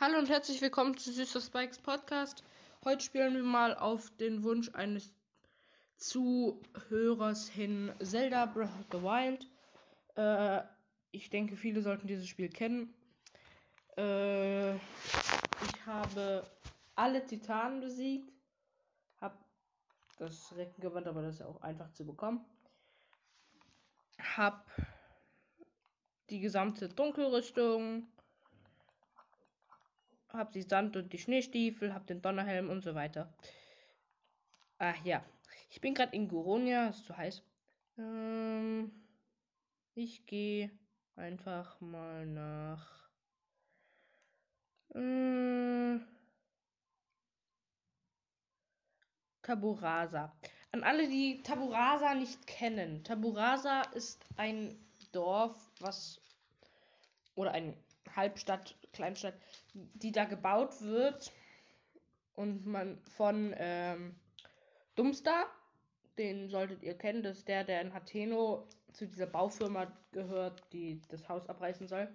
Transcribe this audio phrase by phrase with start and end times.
[0.00, 2.44] Hallo und herzlich willkommen zu Süßer Spikes Podcast.
[2.84, 5.12] Heute spielen wir mal auf den Wunsch eines
[5.96, 9.48] Zuhörers hin Zelda Breath of the Wild.
[10.14, 10.62] Äh,
[11.10, 12.94] ich denke, viele sollten dieses Spiel kennen.
[13.96, 16.48] Äh, ich habe
[16.94, 18.30] alle Titanen besiegt.
[19.20, 19.36] Hab
[20.18, 22.44] das Reckengewand, aber das ist ja auch einfach zu bekommen.
[24.36, 24.64] Hab
[26.30, 28.06] die gesamte Dunkelrüstung
[30.32, 33.32] hab die Sand- und die Schneestiefel, hab den Donnerhelm und so weiter.
[34.78, 35.24] Ach ja.
[35.70, 37.42] Ich bin gerade in Goronia, ist zu heiß.
[37.98, 38.90] Ähm,
[39.94, 40.70] ich gehe
[41.16, 43.10] einfach mal nach.
[44.94, 45.98] Äh,
[49.42, 50.32] Taburasa.
[50.72, 53.02] An alle, die Taburasa nicht kennen.
[53.02, 54.78] Taburasa ist ein
[55.12, 56.20] Dorf, was.
[57.34, 57.74] Oder ein
[58.14, 59.34] Halbstadt, Kleinstadt,
[59.74, 61.32] die da gebaut wird.
[62.34, 64.14] Und man von ähm,
[64.94, 65.46] Dumstar,
[66.18, 71.00] den solltet ihr kennen, das ist der, der in Hateno zu dieser Baufirma gehört, die
[71.08, 72.08] das Haus abreißen soll.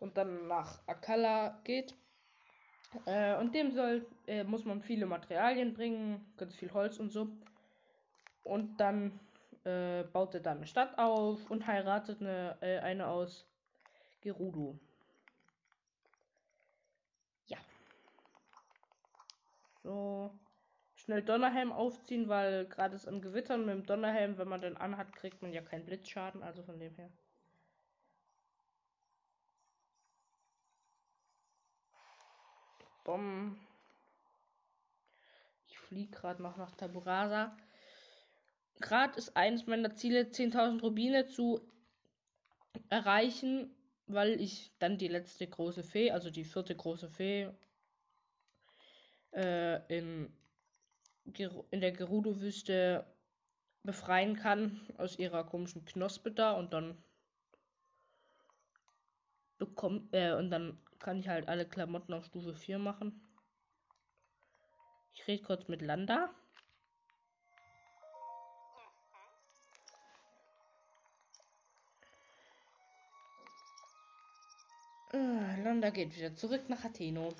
[0.00, 1.94] Und dann nach Akala geht.
[3.06, 7.28] Äh, und dem soll, äh, muss man viele Materialien bringen, ganz viel Holz und so.
[8.44, 9.18] Und dann
[9.64, 13.46] äh, baut er dann eine Stadt auf und heiratet eine, äh, eine aus
[14.20, 14.78] Gerudo.
[17.46, 17.58] Ja.
[19.84, 20.32] So.
[20.96, 25.14] Schnell Donnerhelm aufziehen, weil gerade ist am Gewittern mit dem Donnerhelm, wenn man den anhat,
[25.14, 27.10] kriegt man ja keinen Blitzschaden, also von dem her.
[33.04, 33.58] Bom.
[35.66, 37.54] Ich fliege gerade noch nach Taburasa.
[38.80, 41.60] Gerade ist eines meiner Ziele, 10.000 Rubine zu
[42.88, 43.74] erreichen,
[44.06, 47.50] weil ich dann die letzte große Fee, also die vierte große Fee,
[49.34, 50.32] äh, in,
[51.70, 53.04] in der Gerudo-Wüste
[53.82, 56.96] befreien kann aus ihrer komischen Knospe da und dann
[59.58, 63.20] bekommt äh, und dann kann ich halt alle Klamotten auf Stufe 4 machen.
[65.12, 66.30] Ich rede kurz mit Landa.
[75.12, 77.34] Äh, Landa geht wieder zurück nach Atheno.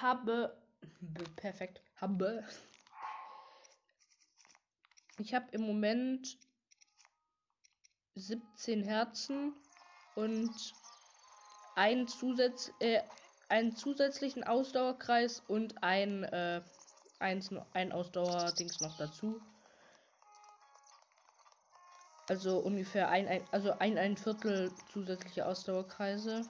[0.00, 0.56] Habe
[1.36, 2.44] perfekt habe
[5.18, 6.38] ich habe im Moment
[8.14, 9.52] 17 Herzen
[10.14, 10.72] und
[11.74, 13.02] einen, Zusatz, äh,
[13.48, 16.62] einen zusätzlichen Ausdauerkreis und ein, äh,
[17.18, 19.40] eins, ein Ausdauerdings noch dazu.
[22.28, 26.42] Also ungefähr ein, ein, also ein, ein Viertel zusätzliche Ausdauerkreise.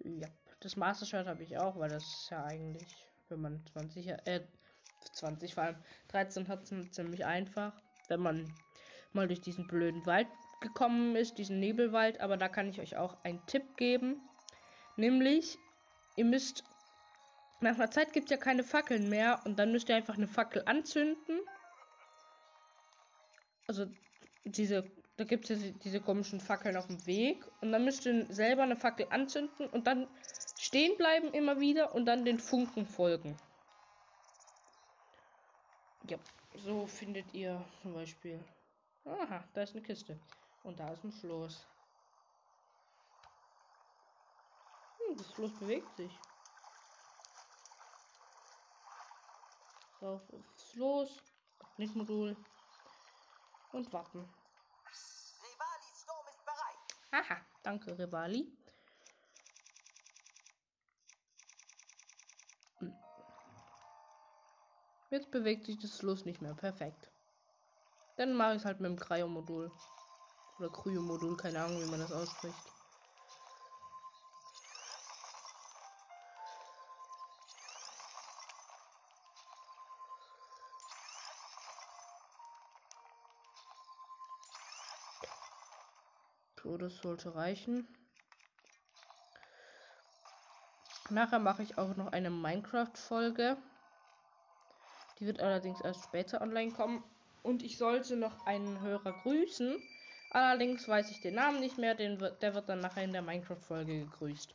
[0.00, 0.28] Ja,
[0.60, 2.88] das Master Shirt habe ich auch, weil das ist ja eigentlich,
[3.28, 4.40] wenn man 20, äh,
[5.12, 5.76] 20 vor allem
[6.08, 7.72] 13 hat, ziemlich einfach,
[8.08, 8.54] wenn man
[9.12, 10.28] mal durch diesen blöden Wald
[10.60, 14.20] gekommen ist, diesen Nebelwald, aber da kann ich euch auch einen Tipp geben.
[14.96, 15.58] Nämlich,
[16.16, 16.64] ihr müsst,
[17.60, 20.28] nach einer Zeit gibt es ja keine Fackeln mehr und dann müsst ihr einfach eine
[20.28, 21.40] Fackel anzünden.
[23.66, 23.86] Also
[24.44, 28.26] diese, da gibt es ja diese komischen Fackeln auf dem Weg und dann müsst ihr
[28.32, 30.06] selber eine Fackel anzünden und dann
[30.76, 33.34] stehen bleiben immer wieder und dann den Funken folgen.
[36.06, 36.18] Ja,
[36.54, 38.44] so findet ihr zum Beispiel.
[39.06, 40.20] Aha, da ist eine Kiste.
[40.64, 41.66] Und da ist ein Floß.
[44.98, 46.12] Hm, das Floß bewegt sich.
[50.02, 51.16] Rauf aufs Floß.
[51.78, 52.36] Magnetmodul.
[53.72, 54.28] Und warten.
[55.40, 57.24] Rivalis Sturm ist bereit.
[57.24, 58.52] Haha, danke, Rivali.
[65.16, 66.52] Jetzt bewegt sich das Floß nicht mehr.
[66.52, 67.08] Perfekt.
[68.18, 69.72] Dann mache ich es halt mit dem Cryo-Modul.
[70.58, 72.70] Oder Kryo-Modul, keine Ahnung, wie man das ausspricht.
[86.62, 87.88] So, das sollte reichen.
[91.08, 93.56] Nachher mache ich auch noch eine Minecraft-Folge.
[95.18, 97.02] Die wird allerdings erst später online kommen.
[97.42, 99.76] Und ich sollte noch einen Hörer grüßen.
[100.30, 103.22] Allerdings weiß ich den Namen nicht mehr, den wird, der wird dann nachher in der
[103.22, 104.54] Minecraft-Folge gegrüßt.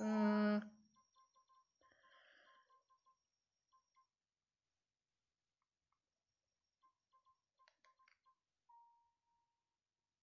[0.00, 0.60] Äh.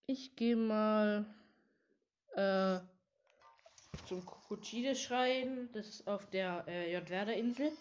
[0.09, 1.25] Ich gehe mal
[2.37, 2.79] äh,
[4.07, 5.69] zum Krokodile-Schrein.
[5.73, 7.71] Das ist auf der äh, Jodwerder-Insel.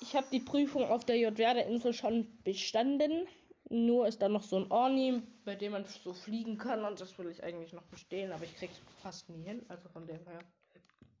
[0.00, 3.28] Ich habe die Prüfung auf der Jodwerder-Insel schon bestanden.
[3.68, 6.84] Nur ist da noch so ein Orni, bei dem man so fliegen kann.
[6.84, 8.32] Und das will ich eigentlich noch bestehen.
[8.32, 9.64] Aber ich krieg's fast nie hin.
[9.68, 10.40] Also von dem her.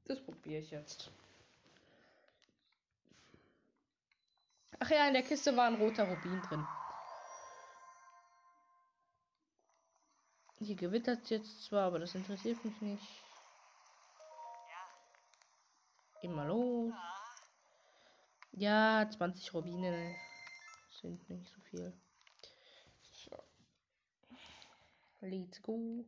[0.06, 1.10] Das probiere ich jetzt.
[4.80, 6.66] Ach ja, in der Kiste war ein roter Rubin drin.
[10.62, 13.02] Hier gewittert jetzt zwar, aber das interessiert mich nicht.
[16.20, 16.92] Immer los.
[18.52, 20.14] Ja, 20 Rubine
[21.00, 21.92] sind nicht so viel.
[23.10, 23.42] So.
[25.22, 26.04] Let's go.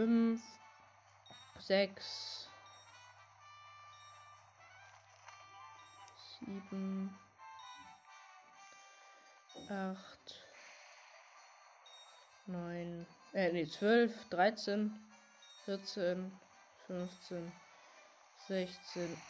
[0.00, 0.40] Fünf,
[1.58, 2.48] sechs,
[6.38, 7.18] sieben,
[9.68, 10.40] acht,
[12.46, 14.98] neun, äh, nee, zwölf, dreizehn,
[15.66, 16.40] vierzehn,
[16.86, 17.52] fünfzehn,
[18.38, 19.22] sechzehn,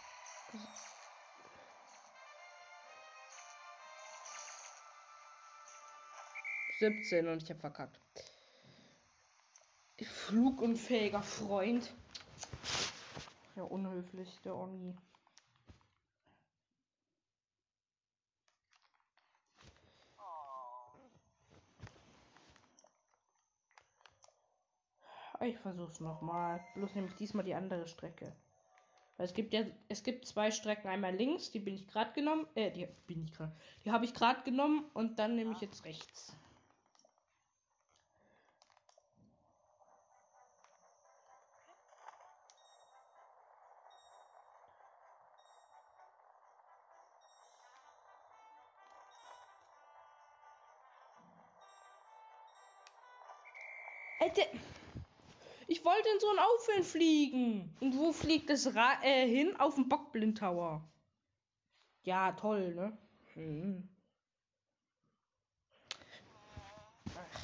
[6.78, 8.29] 17 und ich habe verkackt.
[10.04, 11.92] Flugunfähiger Freund.
[13.56, 14.94] Ja, unhöflich, der Oni.
[25.42, 26.60] Ich versuch's nochmal.
[26.74, 28.30] Bloß nämlich diesmal die andere Strecke.
[29.16, 30.88] Weil es gibt ja, es gibt zwei Strecken.
[30.88, 32.46] Einmal links, die bin ich gerade genommen.
[32.54, 33.52] Äh, die bin ich gerade.
[33.84, 36.36] Die habe ich gerade genommen und dann nehme ich jetzt rechts.
[54.20, 54.42] Alter,
[55.66, 57.74] ich wollte in so ein Auffüllen fliegen.
[57.80, 59.58] Und wo fliegt es äh, hin?
[59.58, 60.86] Auf den Bockblind Tower.
[62.02, 62.96] Ja, toll, ne?
[63.32, 63.88] Hm.
[67.16, 67.40] Ach.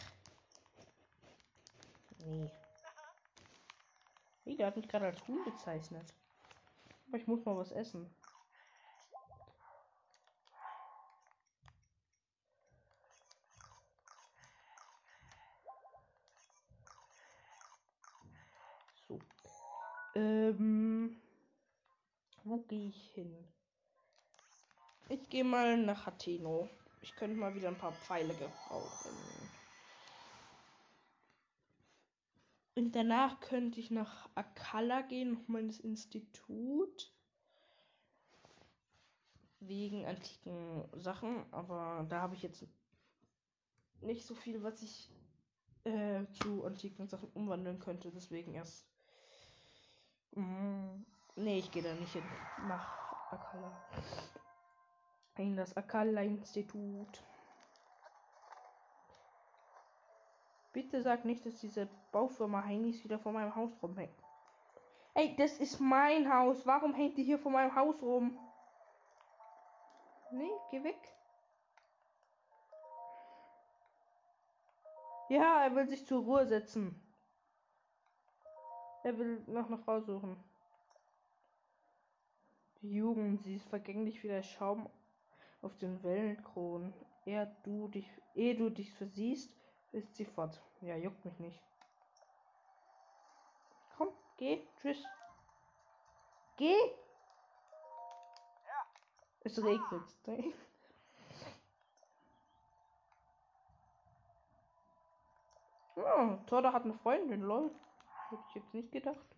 [2.27, 2.51] Nee.
[4.45, 6.13] Nee, der hat mich gerade als Huhn bezeichnet.
[7.09, 8.11] Aber ich muss mal was essen.
[20.17, 21.15] Ähm,
[22.45, 23.37] wo gehe ich hin?
[25.11, 26.71] Ich gehe mal nach Hateno.
[27.03, 29.11] Ich könnte mal wieder ein paar Pfeile gebrauchen.
[32.77, 37.13] Und danach könnte ich nach Akala gehen, nochmal ins Institut.
[39.61, 41.45] Wegen antiken Sachen.
[41.53, 42.65] Aber da habe ich jetzt
[44.01, 45.11] nicht so viel, was ich
[45.85, 48.11] äh, zu antiken Sachen umwandeln könnte.
[48.11, 48.96] Deswegen erst
[50.37, 51.05] Mm,
[51.37, 52.23] nee, ich gehe da nicht hin.
[52.69, 53.73] Nach Akala.
[55.39, 57.23] In das Akala-Institut.
[60.73, 64.13] Bitte sag nicht, dass diese Baufirma Heinis wieder vor meinem Haus rumhängt.
[65.15, 66.67] Ey, das ist mein Haus.
[66.67, 68.39] Warum hängt die hier vor meinem Haus rum?
[70.31, 71.17] Nee, geh weg.
[75.31, 77.06] Ja, er will sich zur Ruhe setzen.
[79.07, 80.37] Er will nach einer Frau suchen.
[82.83, 84.91] Die Jugend, sie ist vergänglich wie der Schaum
[85.63, 86.93] auf den Wellenkronen.
[87.25, 89.55] Er, du dich, ehe du dich versiehst,
[89.93, 90.61] ist sie fort.
[90.81, 91.63] Ja, juckt mich nicht.
[93.97, 94.09] Komm,
[94.39, 95.05] geh, tschüss.
[96.57, 96.75] Geh!
[98.67, 98.87] Ja.
[99.45, 100.03] Es regnet.
[105.99, 107.71] Oh, Torda hat eine Freundin, lol.
[108.31, 109.37] Hätte ich jetzt nicht gedacht.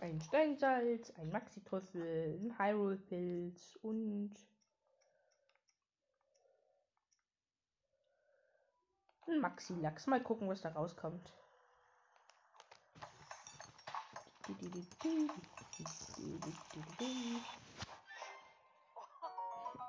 [0.00, 4.34] Ein Steinsalz, ein Maxi-Trüffel, ein Hyrule-Pilz und
[9.28, 10.06] Ein Maxi-Lachs.
[10.06, 11.32] Mal gucken, was da rauskommt.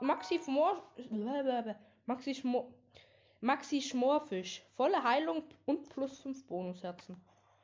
[0.02, 0.84] Maxi Schmor
[2.06, 2.68] Maxi Schmor
[3.42, 4.62] Maxi Schmorfisch.
[4.76, 7.16] Volle Heilung und plus 5 Bonusherzen.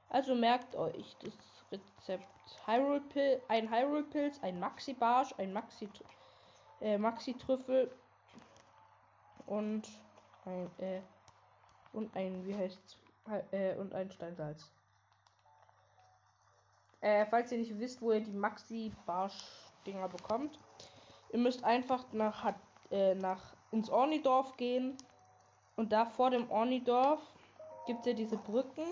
[0.09, 1.33] Also merkt euch das
[1.71, 2.27] Rezept.
[2.65, 5.89] Hyrule Pil ein Hyrule Pilz, ein Maxi Barsch, ein Maxi
[6.79, 7.91] äh, Maxi Trüffel
[9.47, 9.87] und
[10.45, 11.01] ein äh,
[11.91, 12.97] und ein wie heißt
[13.51, 14.71] äh, und ein Steinsalz.
[17.01, 19.43] Äh, falls ihr nicht wisst, wo ihr die Maxi Barsch
[19.85, 20.59] Dinger bekommt,
[21.31, 22.53] ihr müsst einfach nach
[22.91, 24.95] äh, nach ins Ornidorf gehen
[25.75, 27.21] und da vor dem Ornidorf
[27.85, 28.85] gibt es ja diese Brücken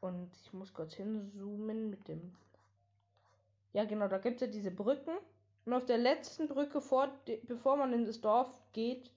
[0.00, 2.34] und ich muss kurz hinzoomen mit dem.
[3.72, 5.16] Ja, genau, da gibt es ja diese Brücken.
[5.64, 7.08] Und auf der letzten Brücke, vor,
[7.42, 9.10] bevor man in das Dorf geht,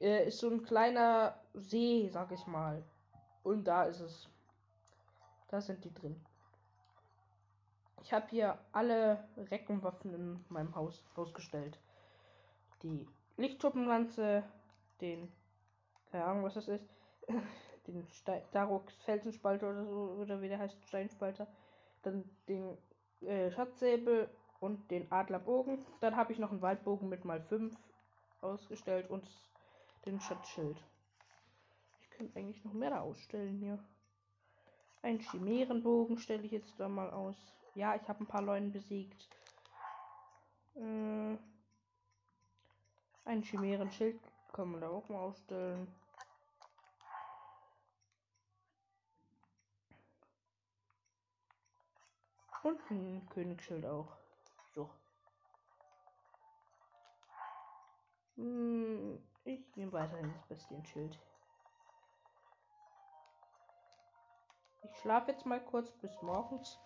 [0.00, 2.84] äh, ist so ein kleiner See, sag ich mal.
[3.42, 4.28] Und da ist es.
[5.48, 6.20] Da sind die drin.
[8.02, 11.78] Ich habe hier alle Reckenwaffen in meinem Haus ausgestellt.
[12.82, 14.44] Die Lichtschuppenlanze,
[15.00, 15.32] den.
[16.10, 16.88] Keine Ahnung, was das ist.
[17.86, 21.46] den Stein, Darox Felsenspalter oder so, oder wie der heißt, Steinspalter.
[22.02, 22.76] Dann den
[23.22, 24.28] äh, Schatzsäbel
[24.60, 25.84] und den Adlerbogen.
[26.00, 27.74] Dann habe ich noch einen Waldbogen mit mal 5
[28.40, 29.28] ausgestellt und
[30.06, 30.76] den Schatzschild.
[32.00, 33.78] Ich könnte eigentlich noch mehr da ausstellen hier.
[35.02, 37.36] Ein Chimärenbogen stelle ich jetzt da mal aus.
[37.74, 39.28] Ja, ich habe ein paar Leute besiegt.
[40.74, 41.36] Äh,
[43.24, 44.20] ein Chimären-Schild
[44.52, 45.88] kann man da auch mal ausstellen.
[52.62, 54.16] Und ein Königsschild auch.
[54.74, 54.90] So.
[58.36, 61.18] Hm, ich nehme weiterhin das Bestienschild.
[64.82, 66.78] Ich schlafe jetzt mal kurz bis morgens,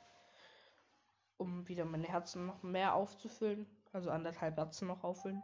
[1.36, 3.66] um wieder meine Herzen noch mehr aufzufüllen.
[3.92, 5.42] Also anderthalb Herzen noch auffüllen.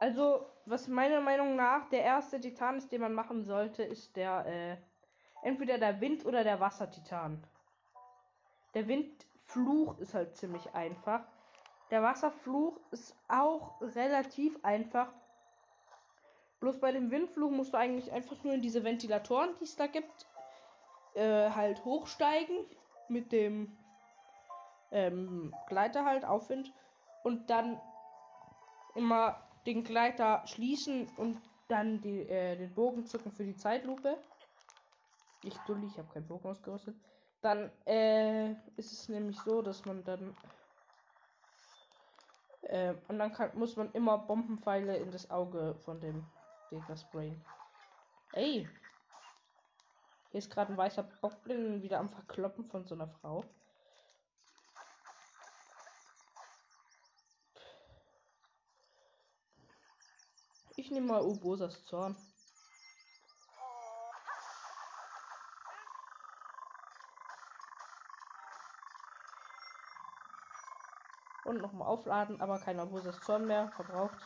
[0.00, 4.46] Also, was meiner Meinung nach der erste Titan ist, den man machen sollte, ist der
[4.46, 4.76] äh,
[5.42, 7.42] entweder der Wind oder der Wassertitan.
[8.74, 11.22] Der Windfluch ist halt ziemlich einfach.
[11.90, 15.08] Der Wasserfluch ist auch relativ einfach.
[16.60, 19.86] Bloß bei dem Windfluch musst du eigentlich einfach nur in diese Ventilatoren, die es da
[19.86, 20.26] gibt,
[21.14, 22.66] äh, halt hochsteigen
[23.08, 23.76] mit dem
[24.90, 26.72] ähm, Gleiter halt Aufwind
[27.22, 27.80] und dann
[28.94, 34.16] immer den Gleiter schließen und dann die, äh, den Bogen zücken für die Zeitlupe.
[35.44, 36.96] Ich dulli, ich habe keinen Bogen ausgerüstet.
[37.42, 40.34] Dann äh, ist es nämlich so, dass man dann
[42.62, 46.24] äh, und dann kann, muss man immer Bombenpfeile in das Auge von dem
[46.70, 47.44] Gegner sprayen.
[48.32, 48.66] Ey!
[50.30, 53.44] Hier ist gerade ein weißer Bockblin wieder am Verkloppen von so einer Frau.
[60.78, 62.14] Ich nehme mal Ubosas Zorn.
[71.42, 74.24] Und nochmal aufladen, aber kein Ubosas Zorn mehr verbraucht.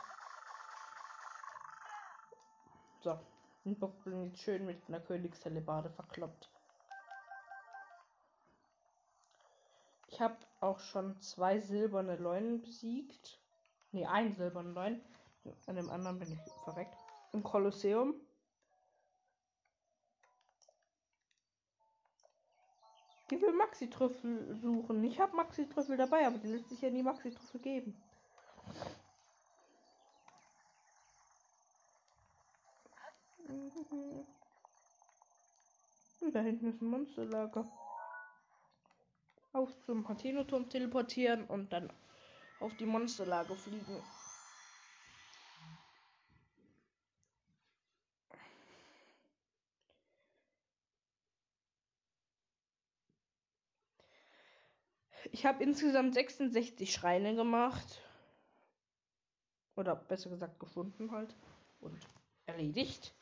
[3.00, 3.18] So.
[3.64, 6.50] Und Bock bin jetzt schön mit einer Königshellebarde verkloppt.
[10.08, 13.40] Ich habe auch schon zwei silberne Leunen besiegt.
[13.92, 15.02] Ne, ein silbernen Leuen.
[15.66, 16.96] An dem anderen bin ich verreckt.
[17.32, 18.14] Im Kolosseum.
[23.30, 25.02] Die will Maxi-Trüffel suchen.
[25.04, 27.96] Ich habe Maxi-Trüffel dabei, aber die lässt sich ja nie Maxi-Trüffel geben.
[36.32, 37.66] Da hinten ist ein Monsterlager.
[39.52, 41.92] Auf zum Hateno-Turm teleportieren und dann
[42.60, 44.02] auf die Monsterlager fliegen.
[55.32, 58.02] Ich habe insgesamt 66 Schreine gemacht.
[59.76, 61.34] Oder besser gesagt gefunden halt.
[61.80, 61.98] Und
[62.44, 63.14] erledigt.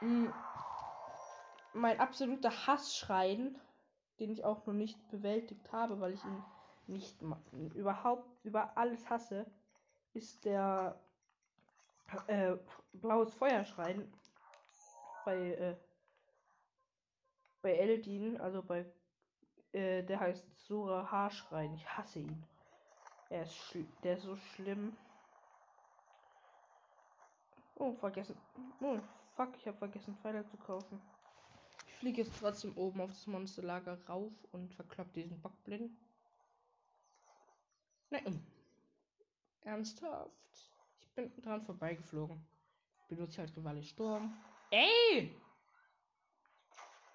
[0.00, 0.32] Hm.
[1.72, 3.58] Mein absoluter Hassschrein,
[4.20, 6.44] den ich auch noch nicht bewältigt habe, weil ich ihn
[6.86, 7.16] nicht
[7.74, 9.46] überhaupt über alles hasse,
[10.12, 11.00] ist der
[12.26, 12.56] äh,
[12.92, 14.12] blaues Feuerschrein
[15.24, 15.76] bei äh,
[17.62, 18.86] bei Eldin, also bei
[19.72, 21.74] äh, der heißt Sora Haarschrein.
[21.74, 22.44] Ich hasse ihn.
[23.30, 24.96] Er ist der ist so schlimm.
[27.76, 28.36] Oh, vergessen.
[28.80, 28.98] Oh,
[29.36, 31.00] fuck, ich habe vergessen, Pfeile zu kaufen.
[31.86, 35.92] Ich fliege jetzt trotzdem oben auf das Monsterlager rauf und verklopp diesen Bockblind.
[38.10, 38.44] Nein.
[39.62, 40.32] Ernsthaft?
[41.00, 42.44] Ich bin dran vorbeigeflogen.
[43.08, 44.36] Benutze halt Rivale Sturm.
[44.70, 45.34] Ey!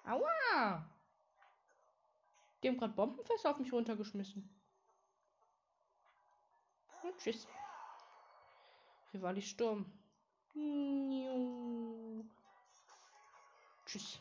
[0.04, 0.86] Aua!
[2.64, 4.48] Die haben gerade Bombenfässer auf mich runtergeschmissen.
[7.02, 7.46] Und tschüss.
[9.12, 9.84] Rivali Sturm.
[10.54, 12.24] Niu.
[13.84, 14.18] Tschüss.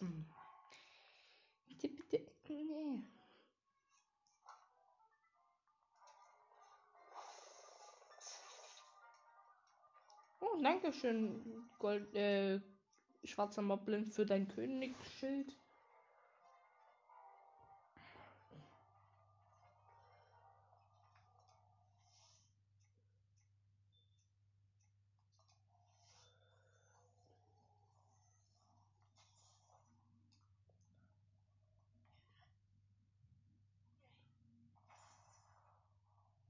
[0.00, 0.24] Hm.
[1.68, 2.26] Bitte, bitte.
[2.48, 3.04] Nee.
[10.54, 12.60] Oh, danke schön, Gold, äh,
[13.24, 15.56] schwarzer Moblin, für dein Königsschild.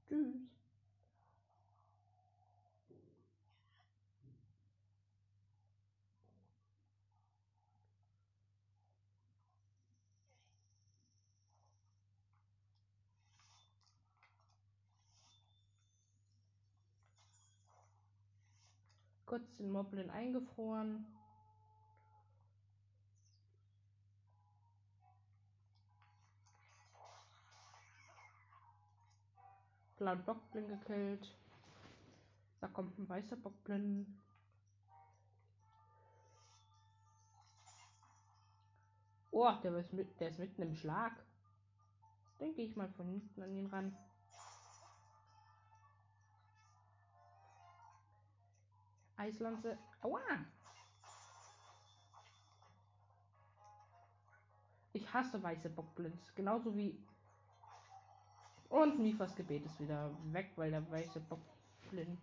[0.07, 0.62] Tschüss.
[19.25, 21.05] Kurz den Moblin eingefroren.
[29.97, 31.33] Blauen Bockblin gekillt.
[32.59, 34.05] Da kommt ein weißer Bockblin.
[39.31, 41.13] Oh, der ist, mit, der ist mitten im Schlag.
[42.37, 43.97] Gehe ich mal von hinten an ihn ran.
[49.17, 49.77] Eislanze.
[50.01, 50.19] Aua!
[54.93, 56.33] Ich hasse weiße Bockblins.
[56.35, 56.97] Genauso wie.
[58.69, 62.17] Und Mifas Gebet ist wieder weg, weil der weiße Bockblin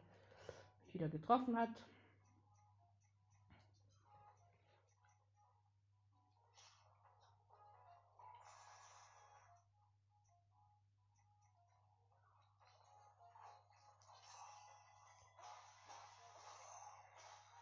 [0.92, 1.70] wieder getroffen hat.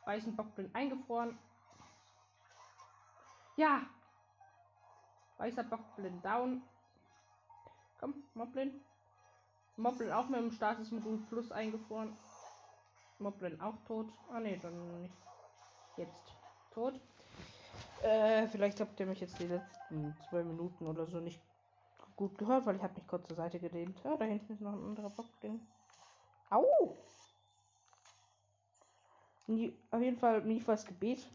[0.08, 1.36] Weißen Bockblin eingefroren.
[3.56, 3.82] Ja!
[5.36, 6.62] Weißer Bockblin down.
[8.00, 8.80] Komm, Moblin.
[9.76, 12.16] Moblin auch mit dem Statusmodul Plus eingefroren.
[13.18, 14.06] Moblin auch tot.
[14.32, 15.14] Ah ne, dann nicht.
[15.98, 16.32] Jetzt
[16.70, 16.98] tot.
[18.02, 21.42] Äh, vielleicht habt ihr mich jetzt die letzten zwei Minuten oder so nicht
[22.16, 24.00] gut gehört, weil ich habe mich kurz zur Seite gedehnt.
[24.04, 25.60] Ja, da hinten ist noch ein anderer Bockblin.
[26.48, 26.96] Au!
[29.48, 31.26] Auf jeden Fall Mifas Gebet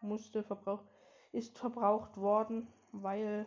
[0.00, 0.84] musste verbraucht,
[1.32, 3.46] ist verbraucht worden, weil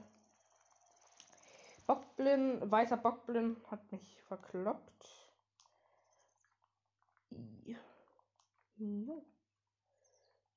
[1.87, 5.29] Bockblin, weißer Bockblin hat mich verkloppt.
[8.75, 9.25] Jo.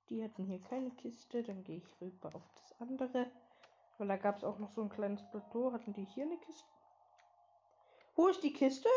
[0.09, 3.31] Die hatten hier keine Kiste, dann gehe ich rüber auf das andere.
[3.99, 5.73] Weil da gab es auch noch so ein kleines Plateau.
[5.73, 6.69] Hatten die hier eine Kiste?
[8.15, 8.89] Wo ist die Kiste?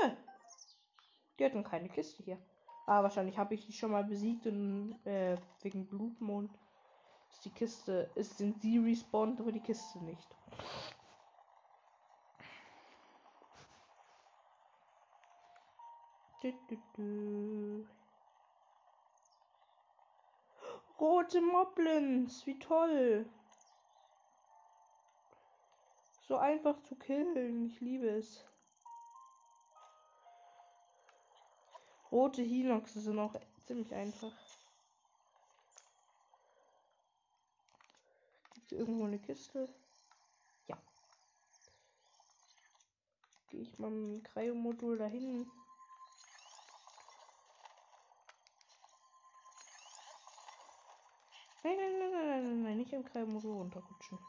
[1.40, 2.40] Die hatten keine Kiste hier.
[2.88, 6.52] Ah, wahrscheinlich habe ich die schon mal besiegt und äh, wegen Blutmond
[7.32, 10.36] ist die Kiste, ist sind sie respawned, aber die Kiste nicht.
[16.42, 17.88] Du, du, du.
[21.00, 23.26] Rote Moblins, wie toll.
[26.28, 28.46] So einfach zu killen, ich liebe es.
[32.16, 33.36] Rote Hinox sind auch
[33.68, 34.32] ziemlich einfach.
[38.54, 39.68] Gibt es irgendwo eine Kiste?
[40.68, 40.78] Ja.
[43.50, 45.46] Gehe ich mal mit dem Cryo-Modul dahin.
[51.66, 54.20] Nein, nein, nein, nein, nein, nein, nein, nicht im Cryo-Modul runterrutschen.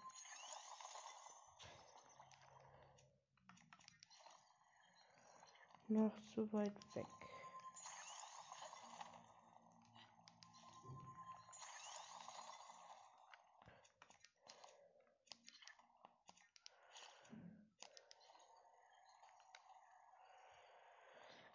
[5.87, 7.16] Noch zu weit weg.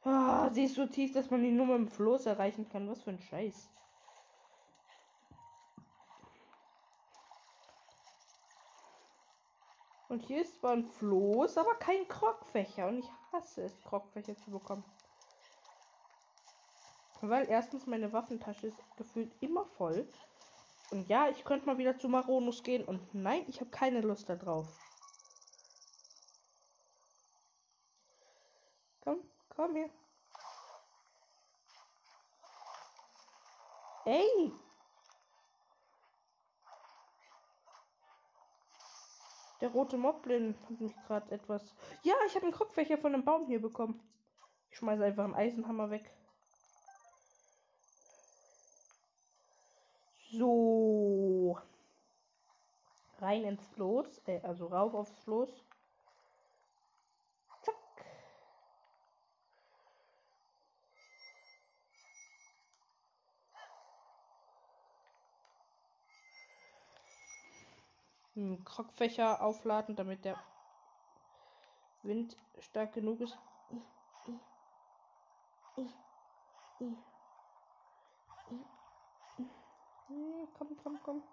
[0.03, 2.89] Ah, oh, sie ist so tief, dass man die nur mit dem Floß erreichen kann.
[2.89, 3.69] Was für ein Scheiß.
[10.09, 12.87] Und hier ist zwar ein Floß, aber kein Krogfächer.
[12.87, 14.83] Und ich hasse es, Krogfächer zu bekommen.
[17.21, 20.07] Weil erstens meine Waffentasche ist gefühlt immer voll.
[20.89, 22.83] Und ja, ich könnte mal wieder zu Maronus gehen.
[22.83, 24.67] Und nein, ich habe keine Lust darauf.
[29.61, 29.89] Komm, her.
[34.05, 34.51] Ey!
[39.61, 41.75] Der rote Moblin hat mich gerade etwas.
[42.01, 44.01] Ja, ich habe einen Kopfwächer von einem Baum hier bekommen.
[44.71, 46.11] Ich schmeiße einfach einen Eisenhammer weg.
[50.31, 51.59] So.
[53.19, 54.23] Rein ins Floß.
[54.25, 55.63] Äh, also rauf aufs Floß.
[68.41, 70.35] Hm, Krogfächer aufladen, damit der
[72.01, 73.37] Wind stark genug ist.
[80.57, 81.23] Komm, komm, komm.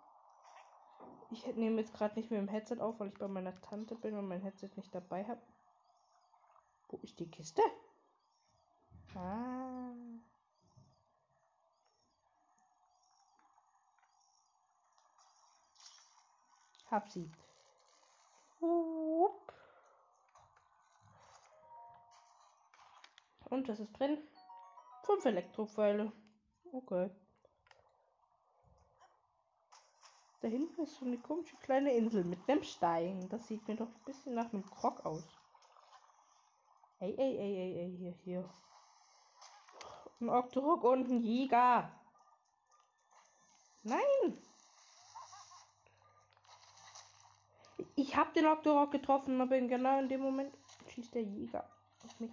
[1.30, 4.14] Ich nehme jetzt gerade nicht mehr im Headset auf, weil ich bei meiner Tante bin
[4.14, 5.40] und mein Headset nicht dabei habe.
[6.90, 7.62] Wo ist die Kiste?
[9.14, 9.67] Ah.
[16.90, 17.30] Hab sie.
[23.50, 24.18] Und was ist drin?
[25.04, 26.12] Fünf Elektropfeile.
[26.72, 27.10] Okay.
[30.40, 33.28] Da hinten ist so eine komische kleine Insel mit einem Stein.
[33.28, 35.26] Das sieht mir doch ein bisschen nach einem Krog aus.
[37.00, 38.50] Ey, ey, ey, ey, ey, hier, hier.
[40.20, 41.90] Ein Octorok und ein Jäger.
[43.82, 44.42] Nein!
[47.96, 50.54] Ich habe den Octorok getroffen, aber genau in dem Moment
[50.88, 51.64] schießt der Jäger
[52.04, 52.32] auf mich.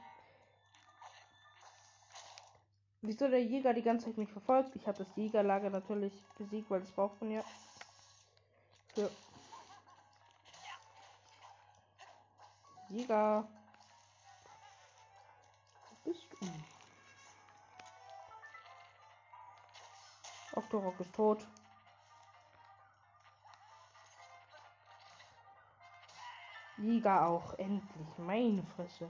[3.01, 4.75] Wieso der Jäger die ganze Zeit mich verfolgt?
[4.75, 7.43] Ich habe das Jägerlager natürlich besiegt, weil das braucht man ja.
[8.93, 9.11] Für
[12.89, 13.47] Jäger.
[16.03, 16.47] Wo bist du?
[20.53, 21.45] Octorok ist tot.
[26.77, 28.07] Jäger auch, endlich.
[28.17, 29.09] Meine Fresse.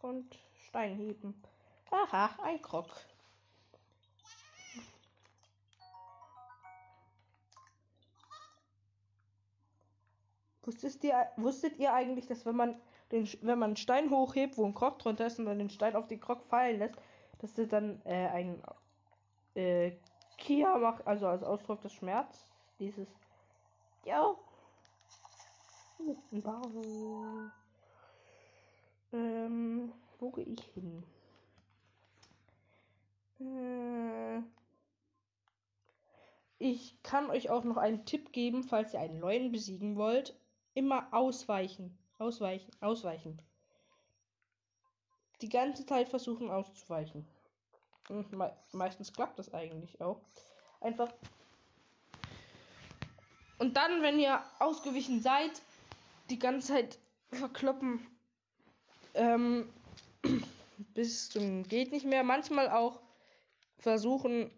[0.00, 0.38] Und
[0.68, 1.42] Stein heben.
[1.90, 2.88] Aha, ein Krog.
[10.62, 14.66] Wusstet ihr, wusstet ihr eigentlich, dass wenn man den, wenn man einen Stein hochhebt, wo
[14.66, 16.96] ein Krog drunter ist und dann den Stein auf den Krog fallen lässt,
[17.38, 18.62] dass das dann äh, ein
[19.54, 19.92] äh,
[20.38, 22.46] Kia macht, also als Ausdruck des Schmerz,
[22.78, 23.08] dieses
[24.04, 24.34] Ja.
[29.12, 31.02] Ähm, wo gehe ich hin?
[33.40, 34.42] Äh,
[36.58, 40.38] ich kann euch auch noch einen Tipp geben, falls ihr einen Leuen besiegen wollt.
[40.74, 41.96] Immer ausweichen.
[42.18, 42.70] Ausweichen.
[42.80, 43.40] Ausweichen.
[45.40, 47.26] Die ganze Zeit versuchen auszuweichen.
[48.10, 50.20] Und me meistens klappt das eigentlich auch.
[50.80, 51.12] Einfach.
[53.58, 55.50] Und dann, wenn ihr ausgewichen seid,
[56.30, 56.98] die ganze Zeit
[57.32, 58.06] verkloppen.
[59.14, 59.68] Ähm,
[60.94, 62.22] bis zum geht nicht mehr.
[62.22, 63.00] Manchmal auch
[63.78, 64.50] versuchen,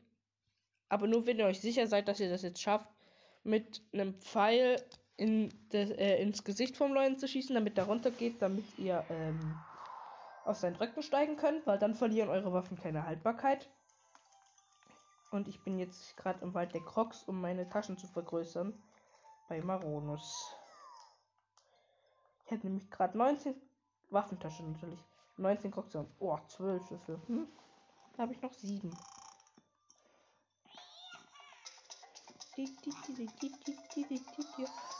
[0.89, 2.89] aber nur wenn ihr euch sicher seid, dass ihr das jetzt schafft,
[3.45, 4.83] mit einem Pfeil
[5.17, 9.55] in das, äh, ins Gesicht vom Leuen zu schießen, damit er runtergeht, damit ihr ähm,
[10.51, 13.71] auf seinen Rücken steigen könnt, weil dann verlieren eure Waffen keine Haltbarkeit.
[15.31, 18.75] Und ich bin jetzt gerade im Wald der Crocs, um meine Taschen zu vergrößern.
[19.49, 20.55] Bei Maronus.
[22.45, 23.55] Ich hätte nämlich gerade 19
[24.11, 24.99] Waffentaschen natürlich.
[25.37, 25.97] 19 Crocs.
[26.19, 27.21] Oh, 12 Schüsse.
[27.27, 27.47] Hm?
[28.17, 28.93] Da habe ich noch 7.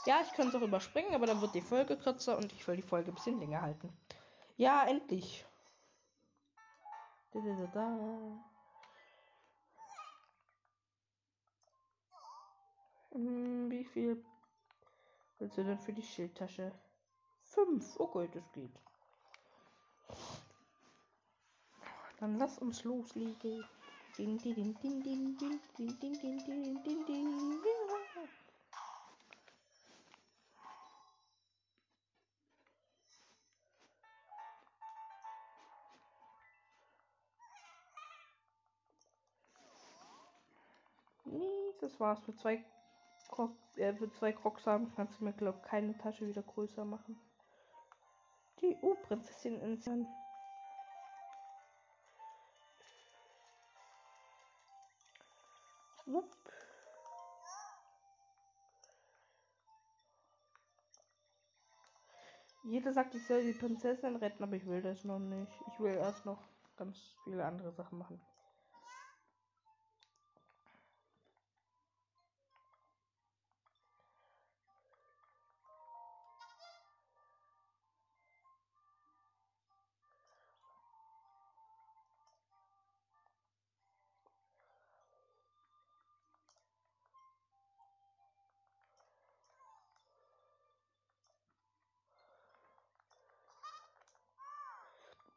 [0.05, 2.77] Ja, ich kann es auch überspringen, aber dann wird die Folge kürzer und ich will
[2.77, 3.93] die Folge ein bisschen länger halten.
[4.57, 5.45] Ja, endlich.
[7.33, 7.87] Da, da, da,
[13.13, 14.23] hm, wie viel
[15.39, 16.71] willst du denn für die Schildtasche?
[17.43, 17.99] Fünf.
[17.99, 18.71] Okay, das geht.
[22.19, 23.63] Dann lass uns loslegen.
[24.17, 28.00] Din, din, din, din, din, din, din, din, din, din, din, din.
[41.91, 42.63] Das war's für zwei
[43.27, 47.19] Krog, äh, für zwei Krogsamen kannst du mir glaub keine Tasche wieder größer machen.
[48.61, 50.07] Die U-Prinzessin in
[56.05, 56.29] Wupp.
[62.63, 65.51] Jeder sagt, ich soll die Prinzessin retten, aber ich will das noch nicht.
[65.73, 66.39] Ich will erst noch
[66.77, 68.21] ganz viele andere Sachen machen.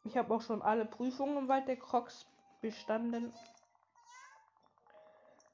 [0.04, 2.26] Ich habe auch schon alle Prüfungen im Wald der Crocs
[2.60, 3.32] bestanden.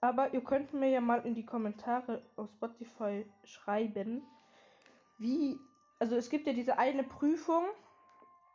[0.01, 4.23] Aber ihr könnt mir ja mal in die Kommentare auf Spotify schreiben,
[5.19, 5.59] wie.
[5.99, 7.65] Also es gibt ja diese eine Prüfung,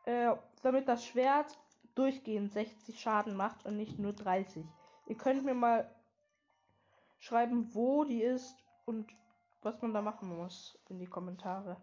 [0.05, 1.55] äh, damit das Schwert
[1.93, 4.65] durchgehend 60 Schaden macht und nicht nur 30.
[5.05, 5.89] Ihr könnt mir mal
[7.19, 9.11] schreiben, wo die ist und
[9.61, 11.77] was man da machen muss in die Kommentare.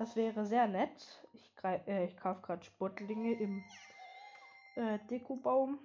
[0.00, 1.28] Das wäre sehr nett.
[1.34, 3.62] Ich, äh, ich kaufe gerade Sportlinge im
[4.76, 5.78] äh, Dekobaum.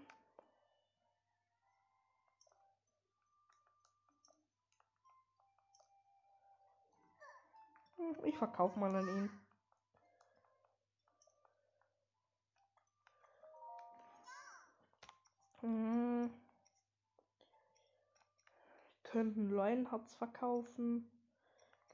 [7.98, 9.30] Hm, ich verkaufe mal an ihn.
[15.60, 16.30] Hm.
[19.04, 21.12] Könnten Leuenherz verkaufen.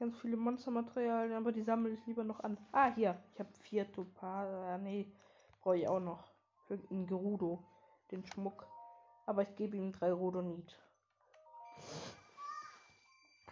[0.02, 2.58] Ganz viele Monstermaterialien, aber die sammle ich lieber noch an.
[2.72, 3.22] Ah, hier.
[3.32, 4.48] Ich habe vier Topaz.
[4.48, 5.06] Ah, nee,
[5.60, 6.24] brauche ich auch noch.
[6.66, 7.62] Für den Gerudo.
[8.10, 8.66] Den Schmuck.
[9.26, 10.76] Aber ich gebe ihm drei Rodonit.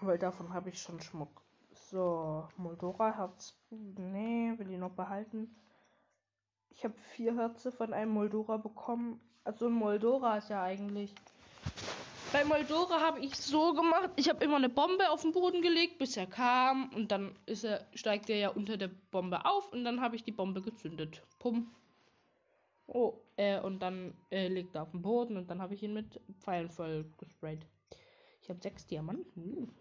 [0.00, 1.40] Weil davon habe ich schon Schmuck.
[1.70, 3.56] So, Moldora Herz.
[3.70, 5.54] Nee, will ich noch behalten.
[6.70, 9.20] Ich habe vier Herze von einem Moldora bekommen.
[9.44, 11.14] Also ein Moldora ist ja eigentlich
[12.32, 15.98] bei Moldora habe ich so gemacht, ich habe immer eine Bombe auf den Boden gelegt,
[15.98, 19.84] bis er kam und dann ist er, steigt er ja unter der Bombe auf und
[19.84, 21.22] dann habe ich die Bombe gezündet.
[21.38, 21.74] Pum.
[22.86, 25.94] Oh, äh, und dann äh, liegt er auf dem Boden und dann habe ich ihn
[25.94, 27.66] mit Pfeilen voll gesprayt.
[28.42, 29.72] Ich habe sechs Diamanten.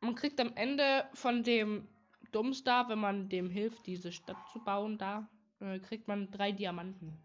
[0.00, 1.88] Man kriegt am Ende von dem
[2.32, 5.28] Dummstar, wenn man dem hilft, diese Stadt zu bauen, da
[5.60, 7.18] äh, kriegt man drei Diamanten.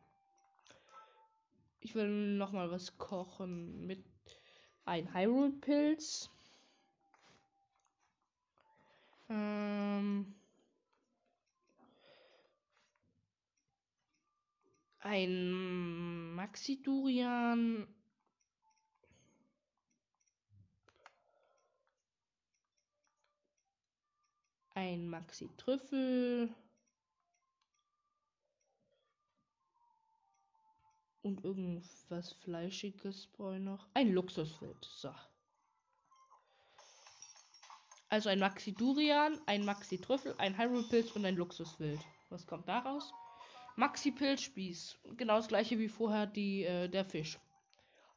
[1.83, 4.05] Ich will noch mal was kochen mit
[4.85, 6.29] ein Hyrule Pilz.
[9.29, 10.33] Ähm,
[14.99, 17.85] ein Maxi Durian.
[24.73, 25.49] Ein Maxi
[31.23, 33.87] Und irgendwas Fleischiges brauche ich noch.
[33.93, 34.83] Ein Luxuswild.
[34.83, 35.09] So.
[38.09, 41.99] Also ein Maxi Durian, ein Maxi Trüffel, ein Hyrule Pilz und ein Luxuswild.
[42.29, 43.11] Was kommt daraus?
[43.77, 44.97] Maxi Pilzspieß.
[45.17, 47.39] Genau das gleiche wie vorher die, äh, der Fisch.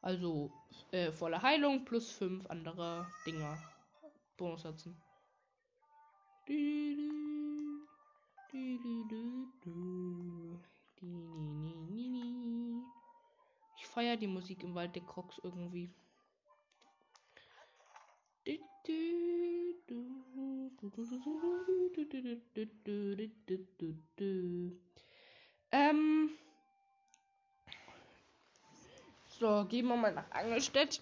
[0.01, 0.51] Also
[0.91, 3.57] äh, volle Heilung plus fünf andere Dinger.
[4.37, 5.01] Bonussätzen.
[6.45, 6.53] Du,
[8.51, 9.07] du,
[9.63, 10.59] du,
[13.97, 15.89] feiere die Musik im Wald der Crocs irgendwie.
[25.71, 26.29] Ähm.
[29.39, 31.01] So, gehen wir mal nach Angelstedt.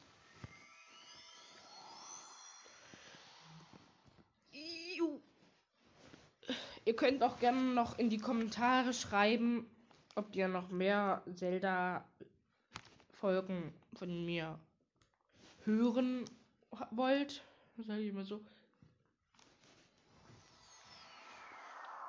[6.86, 9.70] Ihr könnt auch gerne noch in die Kommentare schreiben,
[10.16, 12.08] ob ihr noch mehr Zelda
[13.26, 14.60] Folgen von mir
[15.64, 16.30] hören
[16.92, 17.44] wollt,
[17.76, 18.40] sage ich mal so.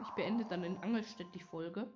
[0.03, 1.91] Ich beende dann in Angelstedt die Folge.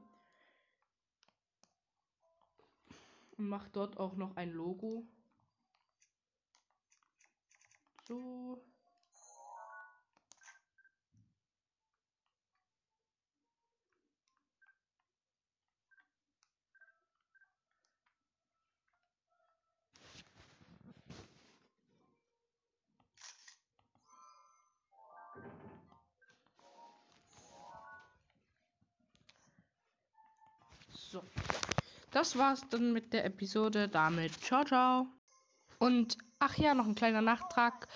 [3.37, 5.06] Und mache dort auch noch ein Logo.
[8.09, 8.69] So.
[31.11, 31.23] So.
[32.12, 33.88] Das war's dann mit der Episode.
[33.88, 35.09] Damit ciao, ciao.
[35.81, 37.88] Und ach ja, noch ein kleiner Nachtrag.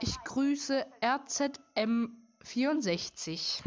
[0.00, 3.62] Ich grüße RZM64.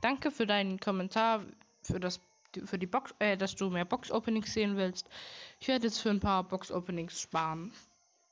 [0.00, 1.44] Danke für deinen Kommentar,
[1.82, 2.18] für das
[2.64, 5.08] für die Box, äh, dass du mehr Box-Openings sehen willst.
[5.60, 7.72] Ich werde jetzt für ein paar Box-Openings sparen.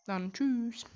[0.06, 0.84] Dann tschüss.